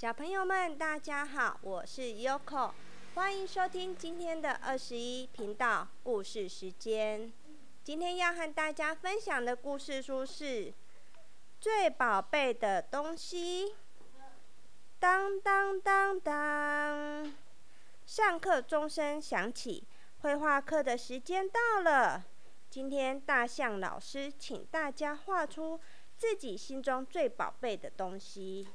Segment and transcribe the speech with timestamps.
[0.00, 2.72] 小朋友们，大家好，我是 Yoko，
[3.16, 7.30] 欢迎收听今天的二十一频道故事时间。
[7.84, 10.68] 今天要和大家分享的故事书是
[11.60, 13.66] 《最宝贝的东西》。
[14.98, 17.34] 当当当当，
[18.06, 19.86] 上课钟声响起，
[20.22, 22.24] 绘画课的时间到了。
[22.70, 25.78] 今天大象老师请大家画出
[26.16, 28.66] 自己心中最宝贝的东西。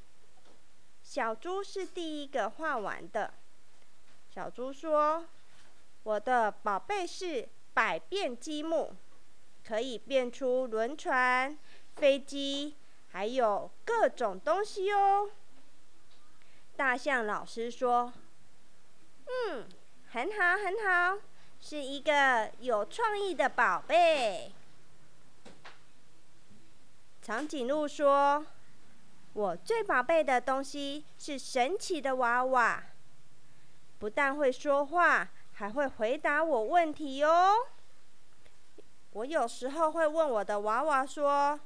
[1.05, 3.31] 小猪是第一个画完的。
[4.27, 5.25] 小猪说
[6.01, 8.91] ：“我的宝贝是百变积木，
[9.65, 11.57] 可以变出轮船、
[11.95, 12.75] 飞机，
[13.11, 15.29] 还有各种东西哦。”
[16.75, 18.11] 大象老师说
[19.29, 19.69] ：“嗯，
[20.11, 21.21] 很好，很好。”
[21.61, 24.51] 是一个有创意的宝贝。
[27.21, 28.45] 长颈鹿说
[29.35, 32.81] ：“我最宝贝的东西是神奇的娃娃，
[33.99, 37.67] 不但会说话，还会回答我问题哟。
[39.11, 41.59] 我有时候会问我的娃娃说：‘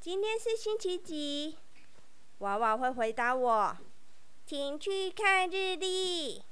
[0.00, 1.56] 今天是星期几？’
[2.38, 3.76] 娃娃会回答我
[4.44, 6.42] ：‘请去看日历。’”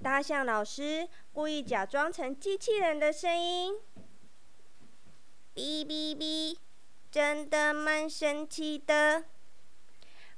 [0.00, 3.74] 大象老师故意假装成机器人的声音，
[5.56, 6.56] 哔哔哔，
[7.12, 9.24] 真的蛮神奇的，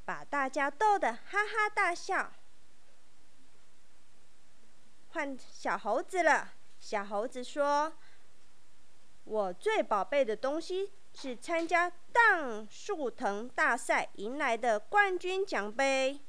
[0.05, 2.33] 把大家逗得哈哈大笑。
[5.11, 7.93] 换小猴子了，小猴子说
[9.25, 16.21] ：“我最宝贝的东西是参加荡树藤大赛赢来的冠军奖杯，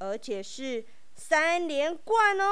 [0.00, 0.84] 而且是。”
[1.16, 2.44] 三连冠哦！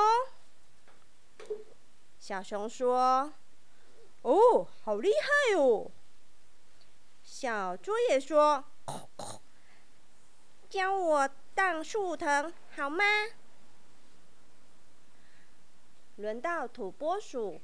[2.16, 3.34] 小熊说
[4.22, 5.90] ：“哦，好厉害哦！”
[7.42, 8.64] 小猪也说
[10.70, 13.02] ：“教我荡树藤好吗？”
[16.18, 17.60] 轮到土拨鼠，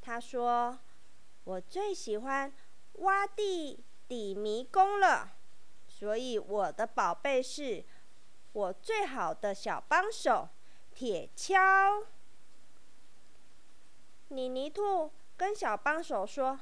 [0.00, 0.78] 他说
[1.42, 2.52] ：“我最喜欢
[2.98, 5.32] 挖地底迷宫了，
[5.88, 7.84] 所以我的宝贝是。”
[8.54, 10.48] 我最好的小帮手，
[10.94, 12.04] 铁锹。
[14.28, 16.60] 妮妮兔跟小帮手说：“，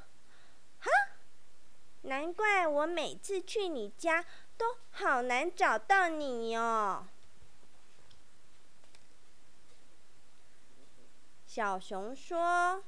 [2.01, 4.23] 难怪我每次去你家
[4.57, 7.07] 都好难找到你哦。”
[11.45, 12.83] 小熊说：“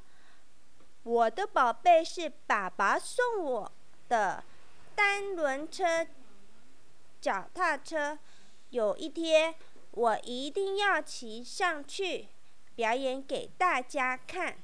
[1.04, 3.72] 我的宝贝是爸爸送我
[4.08, 4.44] 的
[4.96, 6.08] 单轮车，
[7.20, 8.18] 脚踏车。”
[8.70, 9.56] 有一天，
[9.92, 12.30] 我一定要骑上去
[12.76, 14.58] 表演给大家看。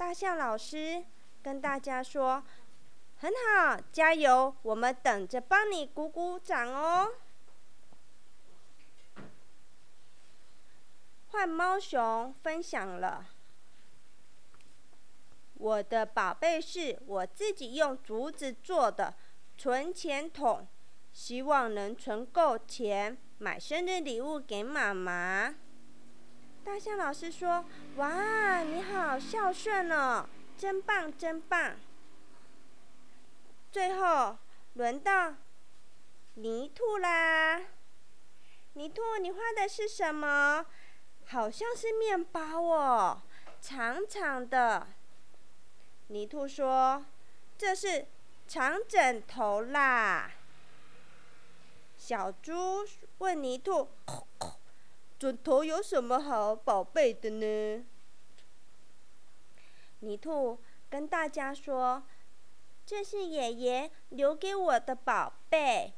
[0.00, 1.04] 大象老师
[1.42, 2.42] 跟大家说
[3.20, 4.56] ：“很好，加油！
[4.62, 7.12] 我们等着帮你鼓鼓掌哦。”
[11.28, 13.26] 换猫熊分享了，
[15.56, 19.14] 我的宝贝是我自己用竹子做的。
[19.58, 20.66] 存钱筒，
[21.12, 25.54] 希望能存够钱买生日礼物给妈妈。
[26.70, 27.64] 大象老师说
[27.98, 30.24] ：“哇，你好孝顺哦，
[30.56, 31.74] 真棒，真棒。”
[33.72, 34.38] 最后
[34.74, 35.34] 轮到
[36.34, 37.60] 泥兔啦，
[38.74, 40.64] 泥兔，你画的是什么？
[41.26, 43.20] 好像是面包哦，
[43.60, 44.86] 长长的。
[46.06, 47.04] 泥兔说
[47.58, 48.06] ：“这是。”
[48.46, 50.30] 长枕头啦！
[51.96, 52.86] 小猪
[53.18, 53.88] 问泥兔
[55.20, 57.84] ：“枕头有什么好宝贝的呢？”
[60.00, 60.58] 泥兔
[60.88, 62.02] 跟大家说
[62.86, 65.92] ：“这是爷爷留给我的宝贝。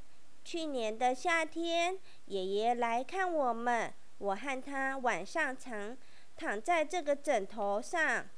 [0.44, 1.96] 去年的夏天，
[2.26, 5.96] 爷爷来看我们，我和他晚上常
[6.36, 8.28] 躺在这个枕头上，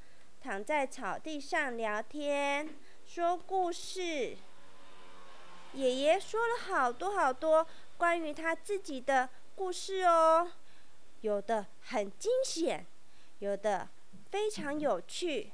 [0.43, 2.69] 躺在草地上聊天。”
[3.09, 4.37] 说故事，
[5.72, 7.66] 爷爷说了好多好多
[7.97, 10.53] 关于他自己的故事哦，
[11.24, 12.84] 有的很惊险，
[13.38, 13.88] 有的
[14.30, 15.53] 非常有趣。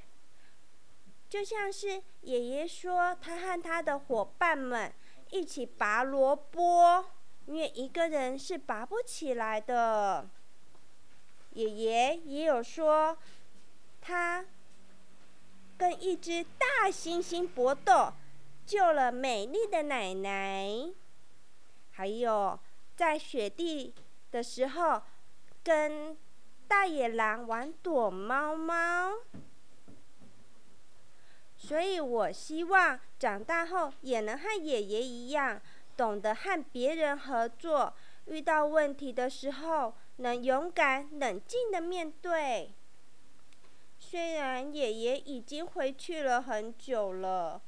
[1.29, 4.91] 就像是爷爷说，他和他的伙伴们
[5.29, 7.05] 一起拔萝卜，
[7.45, 10.27] 因为一个人是拔不起来的。
[11.53, 13.17] 爷爷也有说，
[14.01, 14.45] 他。
[15.77, 18.13] 跟一只大猩猩搏斗，
[18.67, 20.69] 救了美丽的奶奶。
[21.93, 22.59] 还有
[22.95, 23.91] 在雪地
[24.29, 25.01] 的时候，
[25.63, 26.17] 跟
[26.67, 29.13] 大野狼玩躲猫猫。
[31.55, 35.61] 所以我希望长大后也能和爷爷一样，
[35.95, 37.93] 懂得和别人合作，
[38.25, 42.73] 遇到问题的时候能勇敢冷静的面对。
[43.99, 47.61] 虽然爷爷已经回去了很久了，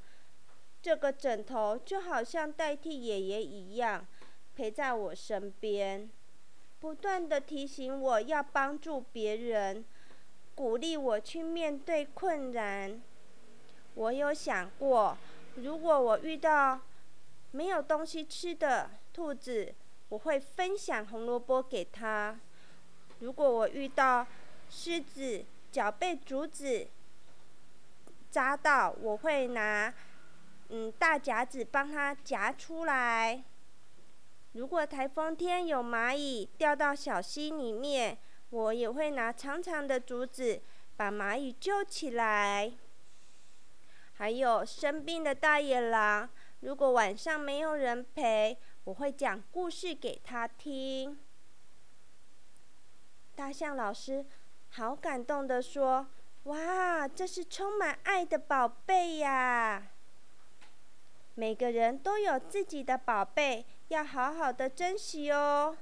[0.81, 4.05] 这个枕头就好像代替爷爷一样，
[4.55, 6.09] 陪在我身边，
[6.83, 9.85] 不断的提醒我要帮助别人，
[10.53, 13.01] 鼓励我去面对困难。
[13.93, 15.17] 我有想过，
[15.55, 16.81] 如果我遇到
[17.51, 19.73] 没有东西吃的兔子，
[20.09, 22.35] 我会分享红萝卜给它；
[23.19, 24.27] 如果我遇到
[24.69, 26.85] 狮子脚被竹子
[28.29, 29.93] 扎到，我会拿
[30.67, 33.41] 嗯大夹子帮它夹出来；
[34.53, 38.17] 如果台风天有蚂蚁掉到小溪里面，
[38.51, 40.61] 我也会拿长长的竹子
[40.95, 42.71] 把蚂蚁救起来。
[44.13, 46.29] 还有生病的大野狼，
[46.59, 51.19] 如果晚上没有人陪，我会讲故事给他听。
[53.35, 54.23] 大象老师
[54.69, 56.05] 好感动的说
[56.45, 59.87] ：“哇，这是充满爱的宝贝呀！
[61.33, 65.77] 每个人都有自己的宝贝，要好好的珍惜哦。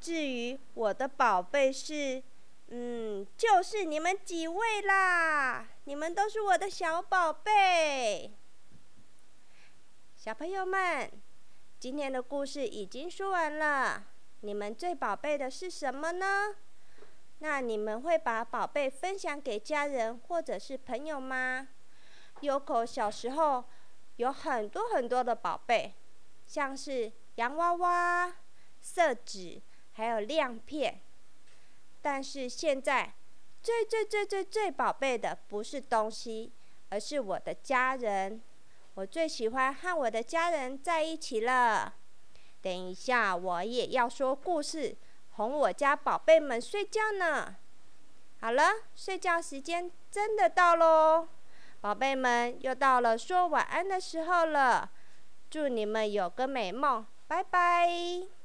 [0.00, 2.22] 至于我的宝贝是……”
[2.70, 5.66] 嗯，就是你们几位啦！
[5.84, 8.30] 你们都是我的小宝贝，
[10.14, 11.10] 小朋友们，
[11.78, 14.04] 今天的故事已经说完了。
[14.42, 16.54] 你们最宝贝的是什么呢？
[17.38, 21.68] 那你们会把宝贝分享给家人或者是朋友吗
[22.42, 23.64] ？Yoko 小时候
[24.16, 25.94] 有很多很多的宝贝，
[26.48, 28.34] 像是洋娃娃、
[28.80, 29.60] 色纸，
[29.92, 30.98] 还有亮片。
[32.00, 33.14] 但是现在，
[33.62, 36.50] 最最最最最宝贝的不是东西，
[36.88, 38.42] 而是我的家人。
[38.94, 41.94] 我最喜欢和我的家人在一起了。
[42.62, 44.96] 等一下，我也要说故事，
[45.32, 47.54] 哄我家宝贝们睡觉呢。
[48.40, 51.28] 好了，睡觉时间真的到喽，
[51.80, 54.90] 宝贝们又到了说晚安的时候了。
[55.50, 58.37] 祝你们有个美梦，拜拜。